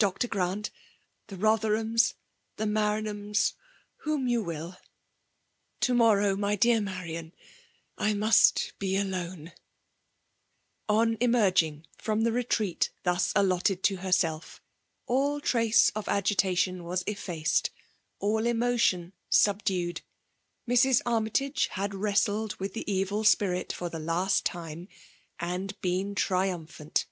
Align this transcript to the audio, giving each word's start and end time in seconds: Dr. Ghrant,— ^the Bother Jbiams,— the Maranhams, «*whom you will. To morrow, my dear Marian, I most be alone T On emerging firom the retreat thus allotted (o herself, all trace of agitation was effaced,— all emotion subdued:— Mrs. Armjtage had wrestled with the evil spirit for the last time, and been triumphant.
Dr. 0.00 0.26
Ghrant,— 0.26 0.70
^the 1.28 1.38
Bother 1.40 1.76
Jbiams,— 1.76 2.14
the 2.56 2.64
Maranhams, 2.64 3.52
«*whom 4.02 4.26
you 4.26 4.42
will. 4.42 4.76
To 5.82 5.94
morrow, 5.94 6.34
my 6.34 6.56
dear 6.56 6.80
Marian, 6.80 7.32
I 7.96 8.12
most 8.14 8.72
be 8.80 8.96
alone 8.96 9.52
T 9.54 9.54
On 10.88 11.16
emerging 11.20 11.86
firom 12.02 12.24
the 12.24 12.32
retreat 12.32 12.90
thus 13.04 13.32
allotted 13.36 13.86
(o 13.92 13.96
herself, 13.98 14.60
all 15.06 15.40
trace 15.40 15.90
of 15.90 16.08
agitation 16.08 16.82
was 16.82 17.04
effaced,— 17.06 17.70
all 18.18 18.44
emotion 18.44 19.12
subdued:— 19.30 20.00
Mrs. 20.68 21.00
Armjtage 21.04 21.68
had 21.68 21.94
wrestled 21.94 22.56
with 22.56 22.74
the 22.74 22.92
evil 22.92 23.22
spirit 23.22 23.72
for 23.72 23.88
the 23.88 24.00
last 24.00 24.44
time, 24.44 24.88
and 25.38 25.80
been 25.80 26.16
triumphant. 26.16 27.06